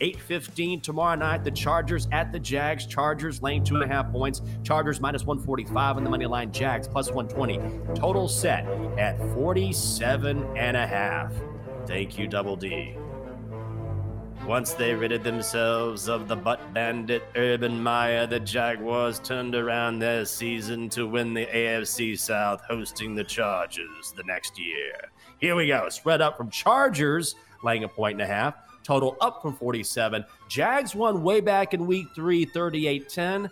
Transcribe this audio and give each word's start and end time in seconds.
8.15 0.00 0.82
tomorrow 0.82 1.16
night, 1.16 1.44
the 1.44 1.50
Chargers 1.50 2.06
at 2.12 2.32
the 2.32 2.38
Jags. 2.38 2.86
Chargers 2.86 3.42
laying 3.42 3.64
two 3.64 3.76
and 3.76 3.84
a 3.84 3.86
half 3.86 4.10
points. 4.12 4.42
Chargers 4.62 5.00
minus 5.00 5.24
145 5.24 5.96
on 5.96 6.04
the 6.04 6.10
money 6.10 6.26
line. 6.26 6.52
Jags 6.52 6.86
plus 6.86 7.10
120. 7.10 7.94
Total 7.94 8.28
set 8.28 8.66
at 8.98 9.18
47 9.34 10.56
and 10.56 10.76
a 10.76 10.86
half. 10.86 11.32
Thank 11.86 12.18
you, 12.18 12.26
Double 12.26 12.56
D. 12.56 12.96
Once 14.46 14.74
they 14.74 14.94
ridded 14.94 15.24
themselves 15.24 16.08
of 16.08 16.28
the 16.28 16.36
butt 16.36 16.60
bandit 16.72 17.24
Urban 17.34 17.82
Meyer, 17.82 18.26
the 18.26 18.38
Jaguars 18.38 19.18
turned 19.18 19.56
around 19.56 19.98
their 19.98 20.24
season 20.24 20.88
to 20.90 21.08
win 21.08 21.34
the 21.34 21.46
AFC 21.46 22.16
South, 22.16 22.60
hosting 22.68 23.14
the 23.14 23.24
Chargers 23.24 24.12
the 24.16 24.22
next 24.24 24.56
year. 24.58 24.92
Here 25.38 25.56
we 25.56 25.66
go. 25.66 25.88
Spread 25.88 26.20
up 26.20 26.36
from 26.36 26.50
Chargers, 26.50 27.34
laying 27.64 27.82
a 27.82 27.88
point 27.88 28.20
and 28.20 28.22
a 28.22 28.32
half 28.32 28.54
total 28.86 29.16
up 29.20 29.42
from 29.42 29.54
47. 29.54 30.24
Jags 30.48 30.94
won 30.94 31.22
way 31.22 31.40
back 31.40 31.74
in 31.74 31.86
week 31.86 32.06
three, 32.14 32.44
38 32.44 33.08
10. 33.08 33.50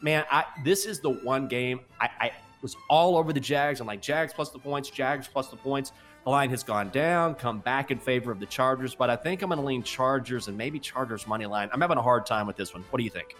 Man, 0.00 0.24
I, 0.30 0.44
this 0.64 0.84
is 0.84 0.98
the 0.98 1.10
one 1.10 1.46
game 1.46 1.80
I, 2.00 2.10
I 2.20 2.32
was 2.62 2.76
all 2.90 3.16
over 3.16 3.32
the 3.32 3.40
Jags. 3.40 3.80
I'm 3.80 3.86
like, 3.86 4.02
Jags 4.02 4.32
plus 4.32 4.50
the 4.50 4.58
points, 4.58 4.90
Jags 4.90 5.28
plus 5.28 5.48
the 5.48 5.56
points. 5.56 5.92
The 6.24 6.30
line 6.30 6.50
has 6.50 6.62
gone 6.62 6.90
down, 6.90 7.34
come 7.34 7.60
back 7.60 7.90
in 7.90 7.98
favor 7.98 8.30
of 8.30 8.38
the 8.40 8.46
Chargers, 8.46 8.94
but 8.94 9.10
I 9.10 9.16
think 9.16 9.42
I'm 9.42 9.50
going 9.50 9.60
to 9.60 9.66
lean 9.66 9.82
Chargers 9.82 10.48
and 10.48 10.56
maybe 10.56 10.78
Chargers 10.78 11.26
money 11.26 11.46
line. 11.46 11.68
I'm 11.72 11.80
having 11.80 11.98
a 11.98 12.02
hard 12.02 12.26
time 12.26 12.46
with 12.46 12.56
this 12.56 12.72
one. 12.72 12.84
What 12.90 12.98
do 12.98 13.04
you 13.04 13.10
think? 13.10 13.36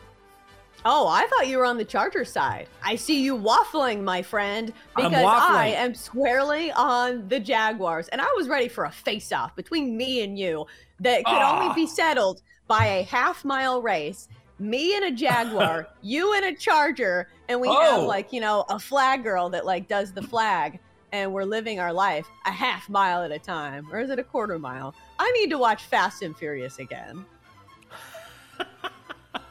Oh, 0.84 1.06
I 1.06 1.26
thought 1.26 1.46
you 1.46 1.58
were 1.58 1.64
on 1.64 1.78
the 1.78 1.84
Charger 1.84 2.24
side. 2.24 2.68
I 2.82 2.96
see 2.96 3.22
you 3.22 3.36
waffling, 3.36 4.02
my 4.02 4.22
friend, 4.22 4.72
because 4.96 5.12
I 5.14 5.68
am 5.68 5.94
squarely 5.94 6.72
on 6.72 7.28
the 7.28 7.38
Jaguars. 7.38 8.08
And 8.08 8.20
I 8.20 8.26
was 8.36 8.48
ready 8.48 8.68
for 8.68 8.84
a 8.84 8.90
face 8.90 9.30
off 9.30 9.54
between 9.54 9.96
me 9.96 10.22
and 10.24 10.36
you 10.36 10.66
that 11.00 11.24
could 11.24 11.40
only 11.40 11.72
be 11.74 11.84
ah. 11.84 11.94
settled 11.94 12.42
by 12.66 12.86
a 12.86 13.02
half 13.04 13.44
mile 13.44 13.80
race. 13.80 14.28
Me 14.58 14.96
and 14.96 15.04
a 15.04 15.10
Jaguar, 15.10 15.88
you 16.02 16.34
and 16.34 16.44
a 16.44 16.54
Charger, 16.54 17.28
and 17.48 17.60
we 17.60 17.68
oh. 17.68 17.80
have 17.80 18.02
like, 18.02 18.32
you 18.32 18.40
know, 18.40 18.64
a 18.68 18.78
flag 18.78 19.22
girl 19.22 19.48
that 19.50 19.64
like 19.64 19.88
does 19.88 20.12
the 20.12 20.22
flag 20.22 20.80
and 21.12 21.32
we're 21.32 21.44
living 21.44 21.78
our 21.78 21.92
life 21.92 22.26
a 22.46 22.50
half 22.50 22.88
mile 22.88 23.22
at 23.22 23.30
a 23.30 23.38
time. 23.38 23.86
Or 23.92 24.00
is 24.00 24.10
it 24.10 24.18
a 24.18 24.24
quarter 24.24 24.58
mile? 24.58 24.94
I 25.18 25.30
need 25.32 25.50
to 25.50 25.58
watch 25.58 25.84
Fast 25.84 26.22
and 26.22 26.36
Furious 26.36 26.78
again. 26.78 27.24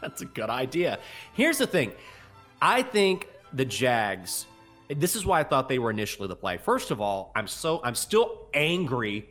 That's 0.12 0.22
a 0.22 0.26
good 0.26 0.50
idea. 0.50 1.00
Here's 1.34 1.58
the 1.58 1.68
thing 1.68 1.94
I 2.62 2.82
think 2.82 3.28
the 3.54 3.66
Jags, 3.66 4.46
this 4.90 5.16
is 5.16 5.26
why 5.26 5.40
I 5.40 5.44
thought 5.44 5.70
they 5.70 5.80
were 5.80 5.92
initially 5.92 6.28
the 6.28 6.36
play. 6.36 6.58
First 6.58 6.92
of 6.92 7.02
all, 7.02 7.32
I'm 7.36 7.48
so, 7.48 7.82
I'm 7.84 7.96
still 7.96 8.48
angry. 8.54 9.30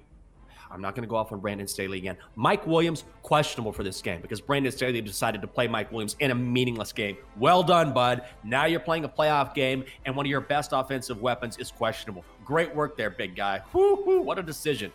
I'm 0.72 0.80
not 0.80 0.94
going 0.94 1.02
to 1.02 1.08
go 1.08 1.16
off 1.16 1.32
on 1.32 1.40
Brandon 1.40 1.66
Staley 1.66 1.98
again. 1.98 2.16
Mike 2.36 2.64
Williams, 2.64 3.02
questionable 3.22 3.72
for 3.72 3.82
this 3.82 4.00
game 4.00 4.20
because 4.20 4.40
Brandon 4.40 4.70
Staley 4.70 5.00
decided 5.00 5.40
to 5.40 5.48
play 5.48 5.66
Mike 5.66 5.90
Williams 5.90 6.14
in 6.20 6.30
a 6.30 6.34
meaningless 6.34 6.92
game. 6.92 7.16
Well 7.36 7.64
done, 7.64 7.92
bud. 7.92 8.22
Now 8.44 8.66
you're 8.66 8.78
playing 8.78 9.04
a 9.04 9.08
playoff 9.08 9.52
game, 9.52 9.84
and 10.06 10.14
one 10.14 10.26
of 10.26 10.30
your 10.30 10.40
best 10.40 10.70
offensive 10.72 11.20
weapons 11.20 11.58
is 11.58 11.72
questionable. 11.72 12.24
Great 12.44 12.72
work 12.72 12.96
there, 12.96 13.10
big 13.10 13.34
guy. 13.34 13.62
Woo-hoo, 13.72 14.20
what 14.20 14.38
a 14.38 14.44
decision. 14.44 14.92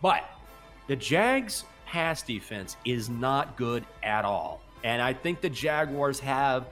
But 0.00 0.24
the 0.86 0.96
Jags' 0.96 1.64
pass 1.84 2.22
defense 2.22 2.78
is 2.86 3.10
not 3.10 3.56
good 3.58 3.84
at 4.02 4.24
all. 4.24 4.62
And 4.84 5.02
I 5.02 5.12
think 5.12 5.40
the 5.40 5.50
Jaguars 5.50 6.20
have 6.20 6.66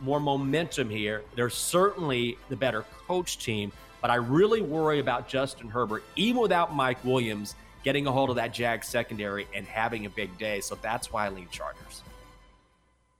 more 0.00 0.20
momentum 0.20 0.88
here. 0.88 1.22
They're 1.34 1.50
certainly 1.50 2.38
the 2.48 2.56
better 2.56 2.84
coach 3.06 3.38
team, 3.38 3.72
but 4.00 4.10
I 4.10 4.16
really 4.16 4.62
worry 4.62 5.00
about 5.00 5.28
Justin 5.28 5.68
Herbert, 5.68 6.04
even 6.16 6.40
without 6.40 6.74
Mike 6.74 7.04
Williams, 7.04 7.56
getting 7.82 8.06
a 8.06 8.12
hold 8.12 8.30
of 8.30 8.36
that 8.36 8.52
Jag 8.52 8.84
secondary 8.84 9.46
and 9.54 9.66
having 9.66 10.06
a 10.06 10.10
big 10.10 10.36
day. 10.38 10.60
So 10.60 10.76
that's 10.80 11.12
why 11.12 11.26
I 11.26 11.28
lean 11.30 11.48
Chargers. 11.50 12.02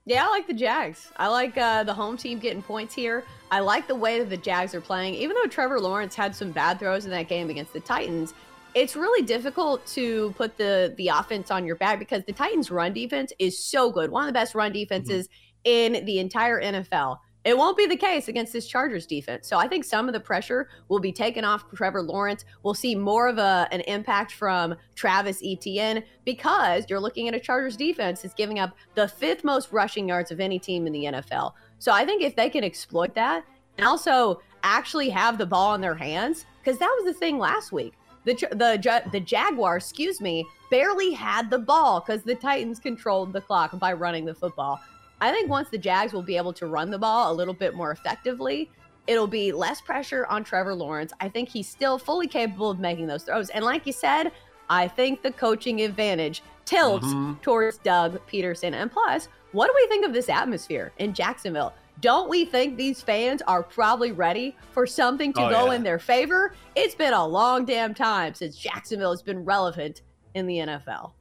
Yeah, 0.05 0.25
I 0.25 0.29
like 0.29 0.47
the 0.47 0.53
Jags. 0.53 1.11
I 1.17 1.27
like 1.27 1.57
uh, 1.57 1.83
the 1.83 1.93
home 1.93 2.17
team 2.17 2.39
getting 2.39 2.63
points 2.63 2.95
here. 2.95 3.23
I 3.51 3.59
like 3.59 3.87
the 3.87 3.95
way 3.95 4.19
that 4.19 4.29
the 4.29 4.37
Jags 4.37 4.73
are 4.73 4.81
playing. 4.81 5.13
Even 5.15 5.35
though 5.35 5.47
Trevor 5.47 5.79
Lawrence 5.79 6.15
had 6.15 6.35
some 6.35 6.51
bad 6.51 6.79
throws 6.79 7.05
in 7.05 7.11
that 7.11 7.27
game 7.27 7.49
against 7.49 7.73
the 7.73 7.79
Titans, 7.79 8.33
it's 8.75 8.95
really 8.95 9.25
difficult 9.25 9.85
to 9.87 10.33
put 10.37 10.57
the 10.57 10.93
the 10.97 11.07
offense 11.07 11.51
on 11.51 11.65
your 11.65 11.75
back 11.75 11.99
because 11.99 12.23
the 12.25 12.33
Titans' 12.33 12.71
run 12.71 12.93
defense 12.93 13.33
is 13.39 13.63
so 13.63 13.91
good, 13.91 14.11
one 14.11 14.23
of 14.23 14.27
the 14.27 14.33
best 14.33 14.55
run 14.55 14.71
defenses 14.71 15.27
mm-hmm. 15.27 15.97
in 15.97 16.05
the 16.05 16.19
entire 16.19 16.61
NFL. 16.61 17.17
It 17.45 17.57
won't 17.57 17.77
be 17.77 17.87
the 17.87 17.95
case 17.95 18.27
against 18.27 18.51
this 18.51 18.67
Chargers 18.67 19.05
defense. 19.05 19.47
So 19.47 19.57
I 19.57 19.67
think 19.67 19.85
some 19.85 20.09
of 20.09 20.13
the 20.13 20.19
pressure 20.19 20.67
will 20.89 20.99
be 20.99 21.13
taken 21.13 21.45
off 21.45 21.63
Trevor 21.73 22.01
Lawrence. 22.01 22.43
We'll 22.63 22.73
see 22.73 22.95
more 22.95 23.29
of 23.29 23.37
a, 23.37 23.67
an 23.71 23.79
impact 23.81 24.33
from 24.33 24.75
Travis 24.95 25.41
Etienne 25.43 26.03
because 26.25 26.83
you're 26.89 26.99
looking 26.99 27.29
at 27.29 27.33
a 27.33 27.39
Chargers 27.39 27.77
defense 27.77 28.21
that's 28.21 28.33
giving 28.33 28.59
up 28.59 28.75
the 28.95 29.07
fifth 29.07 29.45
most 29.45 29.71
rushing 29.71 30.09
yards 30.09 30.31
of 30.31 30.41
any 30.41 30.59
team 30.59 30.85
in 30.85 30.91
the 30.91 31.05
NFL. 31.05 31.53
So 31.79 31.93
I 31.93 32.05
think 32.05 32.23
if 32.23 32.35
they 32.35 32.49
can 32.49 32.65
exploit 32.65 33.15
that 33.15 33.45
and 33.77 33.87
also 33.87 34.41
actually 34.63 35.09
have 35.09 35.37
the 35.37 35.45
ball 35.45 35.75
in 35.75 35.81
their 35.81 35.95
hands, 35.95 36.45
because 36.61 36.77
that 36.79 36.93
was 36.97 37.05
the 37.05 37.17
thing 37.17 37.39
last 37.39 37.71
week 37.71 37.93
the 38.29 38.47
the 38.55 39.03
the 39.11 39.19
Jaguars, 39.19 39.83
excuse 39.83 40.21
me, 40.21 40.45
barely 40.69 41.11
had 41.11 41.49
the 41.49 41.59
ball 41.59 41.99
because 41.99 42.23
the 42.23 42.35
Titans 42.35 42.79
controlled 42.79 43.33
the 43.33 43.41
clock 43.41 43.77
by 43.79 43.93
running 43.93 44.25
the 44.25 44.35
football. 44.35 44.79
I 45.21 45.31
think 45.31 45.49
once 45.49 45.69
the 45.69 45.77
Jags 45.77 46.13
will 46.13 46.23
be 46.23 46.37
able 46.37 46.53
to 46.53 46.67
run 46.67 46.89
the 46.91 46.97
ball 46.97 47.31
a 47.31 47.33
little 47.33 47.53
bit 47.53 47.75
more 47.75 47.91
effectively, 47.91 48.69
it'll 49.07 49.27
be 49.27 49.51
less 49.51 49.81
pressure 49.81 50.25
on 50.27 50.43
Trevor 50.43 50.73
Lawrence. 50.73 51.11
I 51.19 51.27
think 51.27 51.49
he's 51.49 51.67
still 51.67 51.97
fully 51.97 52.27
capable 52.27 52.69
of 52.69 52.79
making 52.79 53.07
those 53.07 53.23
throws. 53.23 53.49
And 53.49 53.65
like 53.65 53.85
you 53.85 53.93
said, 53.93 54.31
I 54.69 54.87
think 54.87 55.21
the 55.21 55.31
coaching 55.31 55.81
advantage 55.81 56.41
tilts 56.65 57.07
mm-hmm. 57.07 57.41
towards 57.41 57.79
Doug 57.79 58.21
Pederson. 58.27 58.73
And 58.73 58.91
plus, 58.91 59.27
what 59.51 59.67
do 59.67 59.73
we 59.75 59.87
think 59.87 60.05
of 60.05 60.13
this 60.13 60.29
atmosphere 60.29 60.93
in 60.99 61.13
Jacksonville? 61.13 61.73
Don't 62.01 62.29
we 62.29 62.45
think 62.45 62.77
these 62.77 63.01
fans 63.01 63.41
are 63.43 63.63
probably 63.63 64.11
ready 64.11 64.55
for 64.71 64.85
something 64.85 65.33
to 65.33 65.41
oh, 65.41 65.49
go 65.49 65.65
yeah. 65.65 65.73
in 65.73 65.83
their 65.83 65.99
favor? 65.99 66.53
It's 66.75 66.95
been 66.95 67.13
a 67.13 67.25
long 67.25 67.65
damn 67.65 67.93
time 67.93 68.33
since 68.33 68.55
Jacksonville 68.55 69.11
has 69.11 69.21
been 69.21 69.43
relevant 69.43 70.01
in 70.33 70.47
the 70.47 70.57
NFL. 70.57 71.13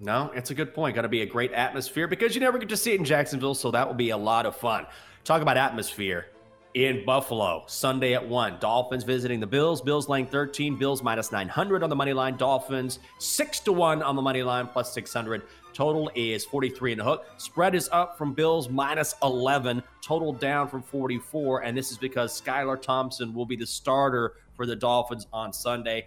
No, 0.00 0.30
it's 0.34 0.50
a 0.50 0.54
good 0.54 0.74
point. 0.74 0.94
Got 0.94 1.02
to 1.02 1.08
be 1.08 1.22
a 1.22 1.26
great 1.26 1.52
atmosphere 1.52 2.08
because 2.08 2.34
you 2.34 2.40
never 2.40 2.58
get 2.58 2.68
to 2.70 2.76
see 2.76 2.92
it 2.92 2.98
in 2.98 3.04
Jacksonville, 3.04 3.54
so 3.54 3.70
that 3.70 3.86
will 3.86 3.94
be 3.94 4.10
a 4.10 4.16
lot 4.16 4.46
of 4.46 4.56
fun. 4.56 4.86
Talk 5.24 5.42
about 5.42 5.56
atmosphere 5.56 6.26
in 6.74 7.04
Buffalo 7.04 7.64
Sunday 7.66 8.14
at 8.14 8.26
1. 8.26 8.58
Dolphins 8.60 9.04
visiting 9.04 9.40
the 9.40 9.46
Bills. 9.46 9.80
Bills 9.80 10.08
laying 10.08 10.26
13. 10.26 10.76
Bills 10.76 11.02
minus 11.02 11.32
900 11.32 11.82
on 11.82 11.90
the 11.90 11.96
money 11.96 12.12
line. 12.12 12.36
Dolphins 12.36 13.00
6 13.18 13.60
to 13.60 13.72
1 13.72 14.02
on 14.02 14.16
the 14.16 14.22
money 14.22 14.42
line 14.42 14.66
plus 14.66 14.92
600. 14.94 15.42
Total 15.72 16.10
is 16.14 16.44
43 16.44 16.92
and 16.92 17.00
a 17.00 17.04
hook. 17.04 17.26
Spread 17.36 17.74
is 17.74 17.88
up 17.92 18.18
from 18.18 18.32
Bills 18.34 18.68
minus 18.68 19.14
11. 19.22 19.82
Total 20.02 20.32
down 20.32 20.68
from 20.68 20.82
44. 20.82 21.64
And 21.64 21.76
this 21.76 21.90
is 21.90 21.98
because 21.98 22.40
Skylar 22.40 22.80
Thompson 22.80 23.34
will 23.34 23.46
be 23.46 23.56
the 23.56 23.66
starter 23.66 24.34
for 24.54 24.66
the 24.66 24.76
Dolphins 24.76 25.26
on 25.32 25.52
Sunday. 25.52 26.06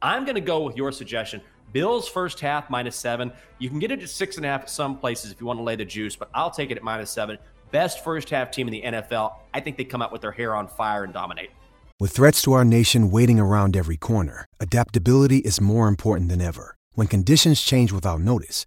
I'm 0.00 0.24
going 0.24 0.34
to 0.34 0.40
go 0.40 0.62
with 0.62 0.76
your 0.76 0.92
suggestion. 0.92 1.40
Bills 1.72 2.08
first 2.08 2.40
half 2.40 2.68
minus 2.68 2.96
seven. 2.96 3.32
You 3.58 3.70
can 3.70 3.78
get 3.78 3.90
it 3.90 4.02
at 4.02 4.08
six 4.10 4.36
and 4.36 4.44
a 4.44 4.48
half 4.48 4.62
at 4.62 4.70
some 4.70 4.98
places 4.98 5.32
if 5.32 5.40
you 5.40 5.46
want 5.46 5.58
to 5.58 5.62
lay 5.62 5.76
the 5.76 5.84
juice, 5.84 6.16
but 6.16 6.28
I'll 6.34 6.50
take 6.50 6.70
it 6.70 6.76
at 6.76 6.82
minus 6.82 7.10
seven. 7.10 7.38
Best 7.70 8.04
first 8.04 8.28
half 8.28 8.50
team 8.50 8.68
in 8.68 8.72
the 8.72 8.82
NFL. 8.82 9.34
I 9.54 9.60
think 9.60 9.78
they 9.78 9.84
come 9.84 10.02
out 10.02 10.12
with 10.12 10.20
their 10.20 10.32
hair 10.32 10.54
on 10.54 10.68
fire 10.68 11.04
and 11.04 11.12
dominate. 11.12 11.50
With 11.98 12.10
threats 12.10 12.42
to 12.42 12.52
our 12.52 12.64
nation 12.64 13.10
waiting 13.10 13.38
around 13.38 13.76
every 13.76 13.96
corner, 13.96 14.44
adaptability 14.60 15.38
is 15.38 15.60
more 15.60 15.86
important 15.86 16.28
than 16.28 16.40
ever. 16.40 16.76
When 16.94 17.06
conditions 17.06 17.62
change 17.62 17.92
without 17.92 18.20
notice, 18.20 18.66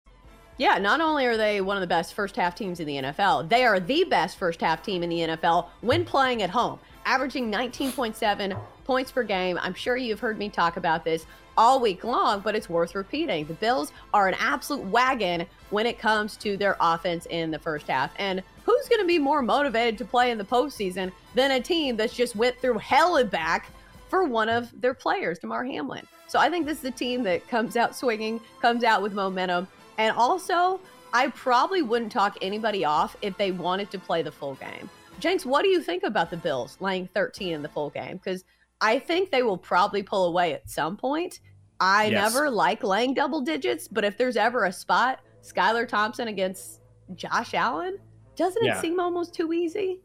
Yeah, 0.61 0.77
not 0.77 1.01
only 1.01 1.25
are 1.25 1.37
they 1.37 1.59
one 1.59 1.75
of 1.75 1.81
the 1.81 1.87
best 1.87 2.13
first 2.13 2.35
half 2.35 2.53
teams 2.53 2.79
in 2.79 2.85
the 2.85 2.97
NFL, 2.97 3.49
they 3.49 3.65
are 3.65 3.79
the 3.79 4.03
best 4.03 4.37
first 4.37 4.61
half 4.61 4.83
team 4.83 5.01
in 5.01 5.09
the 5.09 5.21
NFL 5.21 5.69
when 5.81 6.05
playing 6.05 6.43
at 6.43 6.51
home, 6.51 6.77
averaging 7.03 7.51
19.7 7.51 8.55
points 8.83 9.11
per 9.11 9.23
game. 9.23 9.57
I'm 9.59 9.73
sure 9.73 9.97
you've 9.97 10.19
heard 10.19 10.37
me 10.37 10.49
talk 10.49 10.77
about 10.77 11.03
this 11.03 11.25
all 11.57 11.79
week 11.81 12.03
long, 12.03 12.41
but 12.41 12.55
it's 12.55 12.69
worth 12.69 12.93
repeating. 12.93 13.47
The 13.47 13.55
Bills 13.55 13.91
are 14.13 14.27
an 14.27 14.35
absolute 14.37 14.85
wagon 14.85 15.47
when 15.71 15.87
it 15.87 15.97
comes 15.97 16.37
to 16.37 16.55
their 16.57 16.77
offense 16.79 17.25
in 17.31 17.49
the 17.49 17.57
first 17.57 17.87
half. 17.87 18.11
And 18.19 18.43
who's 18.63 18.87
going 18.87 19.01
to 19.01 19.07
be 19.07 19.17
more 19.17 19.41
motivated 19.41 19.97
to 19.97 20.05
play 20.05 20.29
in 20.29 20.37
the 20.37 20.43
postseason 20.43 21.11
than 21.33 21.49
a 21.49 21.59
team 21.59 21.97
that's 21.97 22.13
just 22.13 22.35
went 22.35 22.55
through 22.61 22.77
hell 22.77 23.15
and 23.15 23.31
back 23.31 23.71
for 24.09 24.25
one 24.25 24.47
of 24.47 24.79
their 24.79 24.93
players, 24.93 25.39
Damar 25.39 25.63
Hamlin? 25.63 26.05
So 26.27 26.37
I 26.37 26.51
think 26.51 26.67
this 26.67 26.77
is 26.77 26.85
a 26.85 26.91
team 26.91 27.23
that 27.23 27.47
comes 27.47 27.75
out 27.75 27.95
swinging, 27.95 28.39
comes 28.61 28.83
out 28.83 29.01
with 29.01 29.13
momentum. 29.13 29.67
And 30.01 30.17
also, 30.17 30.79
I 31.13 31.27
probably 31.27 31.83
wouldn't 31.83 32.11
talk 32.11 32.35
anybody 32.41 32.83
off 32.83 33.15
if 33.21 33.37
they 33.37 33.51
wanted 33.51 33.91
to 33.91 33.99
play 33.99 34.23
the 34.23 34.31
full 34.31 34.55
game. 34.55 34.89
Jenks, 35.19 35.45
what 35.45 35.61
do 35.61 35.69
you 35.69 35.79
think 35.79 36.01
about 36.01 36.31
the 36.31 36.37
Bills 36.37 36.75
laying 36.79 37.07
13 37.13 37.53
in 37.53 37.61
the 37.61 37.69
full 37.69 37.91
game? 37.91 38.17
Because 38.17 38.43
I 38.81 38.97
think 38.97 39.29
they 39.29 39.43
will 39.43 39.59
probably 39.59 40.01
pull 40.01 40.25
away 40.25 40.53
at 40.53 40.67
some 40.67 40.97
point. 40.97 41.39
I 41.79 42.05
yes. 42.05 42.33
never 42.33 42.49
like 42.49 42.83
laying 42.83 43.13
double 43.13 43.41
digits, 43.41 43.87
but 43.87 44.03
if 44.03 44.17
there's 44.17 44.37
ever 44.37 44.65
a 44.65 44.73
spot, 44.73 45.19
Skylar 45.43 45.87
Thompson 45.87 46.29
against 46.29 46.81
Josh 47.13 47.53
Allen, 47.53 47.99
doesn't 48.35 48.65
yeah. 48.65 48.79
it 48.79 48.81
seem 48.81 48.99
almost 48.99 49.35
too 49.35 49.53
easy? 49.53 49.99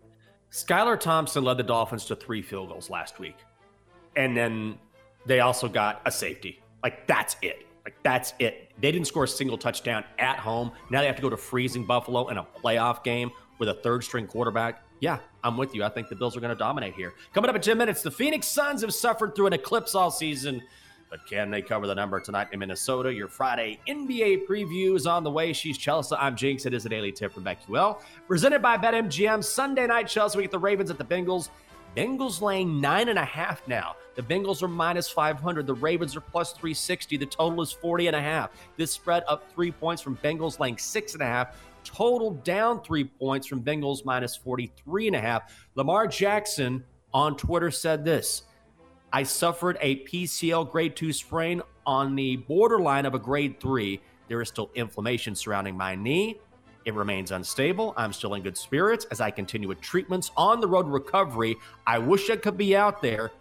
Skylar 0.52 1.00
Thompson 1.00 1.42
led 1.42 1.56
the 1.56 1.62
Dolphins 1.62 2.04
to 2.06 2.16
three 2.16 2.42
field 2.42 2.68
goals 2.68 2.90
last 2.90 3.18
week. 3.18 3.38
And 4.14 4.36
then 4.36 4.78
they 5.24 5.40
also 5.40 5.68
got 5.68 6.02
a 6.04 6.10
safety. 6.10 6.60
Like, 6.82 7.06
that's 7.06 7.36
it. 7.40 7.66
Like, 7.86 7.94
that's 8.02 8.34
it. 8.40 8.72
They 8.80 8.90
didn't 8.90 9.06
score 9.06 9.24
a 9.24 9.28
single 9.28 9.56
touchdown 9.56 10.02
at 10.18 10.40
home. 10.40 10.72
Now 10.90 11.02
they 11.02 11.06
have 11.06 11.14
to 11.14 11.22
go 11.22 11.30
to 11.30 11.36
freezing 11.36 11.86
Buffalo 11.86 12.26
in 12.28 12.36
a 12.36 12.42
playoff 12.42 13.04
game 13.04 13.30
with 13.60 13.68
a 13.68 13.74
third 13.74 14.02
string 14.02 14.26
quarterback. 14.26 14.82
Yeah, 14.98 15.18
I'm 15.44 15.56
with 15.56 15.72
you. 15.72 15.84
I 15.84 15.88
think 15.88 16.08
the 16.08 16.16
Bills 16.16 16.36
are 16.36 16.40
going 16.40 16.52
to 16.52 16.58
dominate 16.58 16.94
here. 16.94 17.14
Coming 17.32 17.48
up 17.48 17.54
in 17.54 17.62
10 17.62 17.78
minutes, 17.78 18.02
the 18.02 18.10
Phoenix 18.10 18.48
Suns 18.48 18.80
have 18.80 18.92
suffered 18.92 19.36
through 19.36 19.46
an 19.46 19.52
eclipse 19.52 19.94
all 19.94 20.10
season. 20.10 20.62
But 21.08 21.24
can 21.28 21.48
they 21.48 21.62
cover 21.62 21.86
the 21.86 21.94
number 21.94 22.18
tonight 22.18 22.48
in 22.50 22.58
Minnesota? 22.58 23.14
Your 23.14 23.28
Friday 23.28 23.78
NBA 23.86 24.48
preview 24.48 24.96
is 24.96 25.06
on 25.06 25.22
the 25.22 25.30
way. 25.30 25.52
She's 25.52 25.78
Chelsea. 25.78 26.16
I'm 26.18 26.34
Jenks. 26.34 26.66
It 26.66 26.74
is 26.74 26.84
a 26.86 26.88
daily 26.88 27.12
tip 27.12 27.32
from 27.32 27.44
BetQL. 27.44 28.00
Presented 28.26 28.60
by 28.60 28.76
BetMGM. 28.76 29.44
Sunday 29.44 29.86
night, 29.86 30.08
Chelsea. 30.08 30.38
We 30.38 30.42
get 30.42 30.50
the 30.50 30.58
Ravens 30.58 30.90
at 30.90 30.98
the 30.98 31.04
Bengals. 31.04 31.50
Bengals 31.96 32.42
laying 32.42 32.78
nine 32.78 33.08
and 33.08 33.18
a 33.18 33.24
half 33.24 33.66
now. 33.66 33.96
The 34.16 34.22
Bengals 34.22 34.62
are 34.62 34.68
minus 34.68 35.08
500. 35.08 35.66
The 35.66 35.74
Ravens 35.74 36.14
are 36.14 36.20
plus 36.20 36.52
360. 36.52 37.16
The 37.16 37.24
total 37.24 37.62
is 37.62 37.72
40 37.72 38.08
and 38.08 38.16
a 38.16 38.20
half. 38.20 38.50
This 38.76 38.92
spread 38.92 39.24
up 39.26 39.50
three 39.50 39.72
points 39.72 40.02
from 40.02 40.16
Bengals 40.18 40.60
laying 40.60 40.76
six 40.76 41.14
and 41.14 41.22
a 41.22 41.26
half. 41.26 41.56
Total 41.84 42.32
down 42.32 42.82
three 42.82 43.04
points 43.04 43.46
from 43.46 43.62
Bengals 43.62 44.04
minus 44.04 44.36
43 44.36 45.06
and 45.06 45.16
a 45.16 45.20
half. 45.20 45.54
Lamar 45.74 46.06
Jackson 46.06 46.84
on 47.14 47.34
Twitter 47.36 47.70
said 47.70 48.04
this 48.04 48.42
I 49.10 49.22
suffered 49.22 49.78
a 49.80 50.04
PCL 50.04 50.70
grade 50.70 50.96
two 50.96 51.12
sprain 51.14 51.62
on 51.86 52.14
the 52.14 52.36
borderline 52.36 53.06
of 53.06 53.14
a 53.14 53.18
grade 53.18 53.58
three. 53.58 54.02
There 54.28 54.42
is 54.42 54.48
still 54.48 54.70
inflammation 54.74 55.34
surrounding 55.34 55.76
my 55.76 55.94
knee. 55.94 56.40
It 56.86 56.94
remains 56.94 57.32
unstable. 57.32 57.94
I'm 57.96 58.12
still 58.12 58.34
in 58.34 58.42
good 58.42 58.56
spirits 58.56 59.06
as 59.10 59.20
I 59.20 59.32
continue 59.32 59.66
with 59.66 59.80
treatments 59.80 60.30
on 60.36 60.60
the 60.60 60.68
road 60.68 60.84
to 60.84 60.90
recovery. 60.90 61.56
I 61.84 61.98
wish 61.98 62.30
I 62.30 62.36
could 62.36 62.56
be 62.56 62.76
out 62.76 63.02
there, 63.02 63.32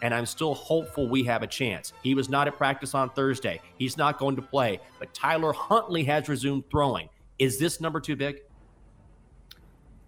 and 0.00 0.14
I'm 0.14 0.24
still 0.24 0.54
hopeful 0.54 1.06
we 1.06 1.22
have 1.24 1.42
a 1.42 1.46
chance. 1.46 1.92
He 2.02 2.14
was 2.14 2.30
not 2.30 2.48
at 2.48 2.56
practice 2.56 2.94
on 2.94 3.10
Thursday. 3.10 3.60
He's 3.76 3.98
not 3.98 4.18
going 4.18 4.36
to 4.36 4.42
play, 4.42 4.80
but 4.98 5.12
Tyler 5.12 5.52
Huntley 5.52 6.02
has 6.04 6.30
resumed 6.30 6.64
throwing. 6.70 7.10
Is 7.38 7.58
this 7.58 7.78
number 7.78 8.00
too 8.00 8.16
big? 8.16 8.40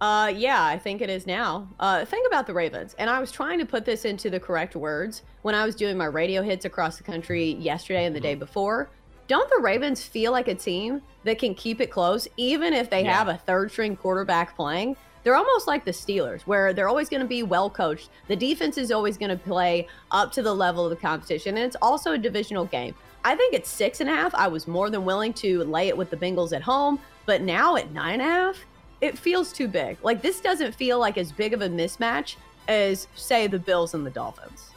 Uh, 0.01 0.33
yeah, 0.35 0.65
I 0.65 0.79
think 0.79 1.03
it 1.03 1.11
is 1.11 1.27
now. 1.27 1.69
Uh, 1.79 2.07
think 2.07 2.27
about 2.27 2.47
the 2.47 2.55
Ravens, 2.55 2.95
and 2.99 3.11
I 3.11 3.21
was 3.21 3.31
trying 3.31 3.59
to 3.59 3.67
put 3.67 3.85
this 3.85 4.07
into 4.07 4.31
the 4.31 4.41
correct 4.41 4.75
words 4.75 5.23
when 5.43 5.55
I 5.55 5.67
was 5.67 5.75
doing 5.75 5.99
my 5.99 6.07
radio 6.07 6.41
hits 6.41 6.65
across 6.65 6.97
the 6.97 7.05
country 7.05 7.53
yesterday 7.53 8.07
and 8.07 8.17
the 8.17 8.21
day 8.21 8.33
mm-hmm. 8.33 8.41
before. 8.41 8.91
Don't 9.29 9.51
the 9.51 9.61
Ravens 9.61 10.03
feel 10.03 10.33
like 10.33 10.49
a 10.49 10.55
team 10.55 11.03
that 11.25 11.39
can 11.39 11.55
keep 11.55 11.81
it 11.81 11.91
close, 11.91 12.29
even 12.37 12.73
if 12.73 12.91
they 12.91 13.03
yeah. 13.03 13.17
have 13.17 13.29
a 13.29 13.37
third 13.37 13.71
string 13.73 13.97
quarterback 13.97 14.55
playing? 14.57 14.97
They're 15.25 15.35
almost 15.35 15.67
like 15.67 15.85
the 15.85 15.91
Steelers, 15.91 16.43
where 16.43 16.73
they're 16.73 16.89
always 16.89 17.09
going 17.09 17.23
to 17.23 17.27
be 17.27 17.43
well 17.43 17.69
coached. 17.69 18.11
The 18.29 18.37
defense 18.37 18.79
is 18.79 18.93
always 18.93 19.19
going 19.19 19.31
to 19.31 19.37
play 19.37 19.89
up 20.13 20.31
to 20.33 20.43
the 20.43 20.55
level 20.55 20.85
of 20.85 20.91
the 20.91 20.97
competition, 20.97 21.57
and 21.57 21.67
it's 21.67 21.77
also 21.83 22.13
a 22.13 22.19
divisional 22.19 22.67
game. 22.67 22.95
I 23.25 23.35
think 23.35 23.53
at 23.55 23.67
six 23.67 24.01
and 24.01 24.09
a 24.09 24.15
half, 24.15 24.33
I 24.37 24.47
was 24.47 24.69
more 24.69 24.89
than 24.89 25.05
willing 25.05 25.33
to 25.35 25.65
lay 25.65 25.89
it 25.89 25.97
with 25.97 26.11
the 26.11 26.17
Bengals 26.17 26.55
at 26.55 26.63
home. 26.63 27.01
But 27.25 27.43
now 27.43 27.75
at 27.75 27.91
nine 27.91 28.21
and 28.21 28.23
a 28.23 28.25
half, 28.25 28.65
it 29.01 29.19
feels 29.19 29.53
too 29.53 29.67
big. 29.67 29.99
Like 30.01 30.23
this 30.23 30.41
doesn't 30.41 30.77
feel 30.77 31.01
like 31.01 31.19
as 31.19 31.33
big 31.33 31.53
of 31.53 31.61
a 31.61 31.69
mismatch 31.69 32.37
as, 32.69 33.09
say, 33.17 33.49
the 33.49 33.59
Bills 33.59 33.95
and 33.95 34.07
the 34.07 34.11
Dolphins. 34.11 34.71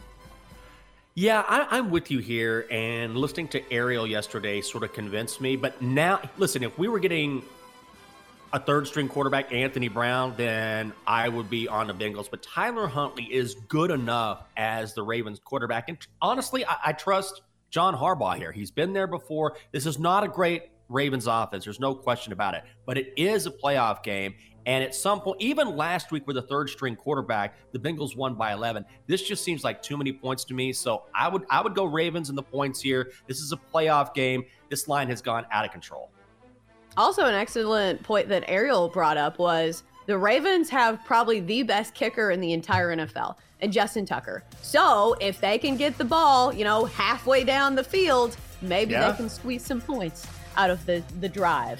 Yeah, 1.20 1.44
I, 1.46 1.80
am 1.80 1.90
with 1.90 2.12
you 2.12 2.20
here. 2.20 2.66
And 2.72 3.18
listening 3.18 3.50
to 3.50 3.74
Ariel 3.74 4.08
yesterday 4.08 4.62
sort 4.62 4.86
of 4.86 4.94
convinced 4.94 5.42
me. 5.42 5.58
But 5.58 5.82
now, 5.82 6.22
listen, 6.38 6.64
if 6.64 6.80
we 6.80 6.88
were 6.88 7.00
getting 7.00 7.44
a 8.54 8.60
third 8.62 8.88
string 8.88 9.10
quarterback, 9.10 9.52
Anthony 9.52 9.90
Brown, 9.90 10.34
then 10.38 10.94
I 11.06 11.28
would 11.28 11.50
be 11.50 11.68
on 11.68 11.88
the 11.88 11.94
Bengals. 11.94 12.32
But 12.32 12.42
Tyler 12.42 12.88
Huntley 12.88 13.26
is 13.26 13.56
good 13.68 13.92
enough 13.92 14.46
as 14.56 14.94
the 14.94 15.04
Ravens 15.04 15.42
quarterback. 15.44 15.90
And 15.90 15.98
honestly, 16.22 16.66
I, 16.66 16.78
I 16.86 16.94
trust 16.94 17.42
John 17.70 17.98
Harbaugh 17.98 18.38
here. 18.38 18.54
He's 18.54 18.72
been 18.72 18.94
there 18.94 19.06
before. 19.06 19.58
This 19.74 19.86
is 19.86 20.00
not 20.00 20.24
a 20.24 20.30
great 20.30 20.70
Ravens 20.88 21.28
offense. 21.28 21.66
There's 21.66 21.82
no 21.82 21.96
question 21.96 22.32
about 22.32 22.54
it. 22.54 22.64
But 22.86 22.98
it 22.98 23.12
is 23.18 23.46
a 23.46 23.52
playoff 23.52 24.04
game. 24.04 24.36
And 24.70 24.84
at 24.84 24.94
some 24.94 25.20
point, 25.20 25.42
even 25.42 25.76
last 25.76 26.12
week 26.12 26.28
with 26.28 26.38
a 26.38 26.44
third 26.44 26.70
string 26.70 26.96
quarterback, 26.96 27.56
the 27.72 27.80
Bengals 27.80 28.16
won 28.16 28.36
by 28.36 28.54
11. 28.54 28.86
This 29.08 29.24
just 29.24 29.44
seems 29.44 29.64
like 29.64 29.82
too 29.82 29.98
many 29.98 30.14
points 30.14 30.44
to 30.46 30.54
me. 30.54 30.74
So 30.74 31.06
I 31.12 31.28
would 31.28 31.44
I 31.50 31.60
would 31.60 31.74
go 31.74 31.86
Ravens 31.86 32.30
in 32.30 32.36
the 32.36 32.44
points 32.44 32.80
here. 32.80 33.12
This 33.26 33.40
is 33.40 33.52
a 33.52 33.58
playoff 33.58 34.14
game. 34.14 34.46
This 34.70 34.88
line 34.88 35.08
has 35.08 35.24
gone 35.24 35.48
out 35.50 35.66
of 35.66 35.72
control. 35.72 36.12
Also, 36.98 37.26
an 37.26 37.34
excellent 37.34 38.04
point 38.04 38.30
that 38.30 38.44
Ariel 38.48 38.90
brought 38.90 39.18
up 39.18 39.40
was 39.40 39.82
the 40.06 40.16
Ravens 40.16 40.70
have 40.70 41.04
probably 41.04 41.40
the 41.40 41.64
best 41.64 41.96
kicker 41.96 42.30
in 42.30 42.40
the 42.40 42.54
entire 42.54 42.96
NFL, 42.96 43.38
and 43.62 43.74
Justin 43.74 44.06
Tucker. 44.06 44.44
So 44.62 45.16
if 45.20 45.42
they 45.42 45.58
can 45.58 45.78
get 45.78 45.98
the 45.98 46.06
ball, 46.06 46.54
you 46.54 46.64
know, 46.64 46.86
halfway 46.86 47.44
down 47.44 47.74
the 47.74 47.84
field, 47.84 48.38
maybe 48.62 48.92
yeah. 48.92 49.10
they 49.10 49.18
can 49.18 49.30
squeeze 49.30 49.66
some 49.66 49.82
points 49.82 50.28
out 50.58 50.70
of 50.70 50.86
the, 50.86 51.02
the 51.22 51.30
drive. 51.30 51.80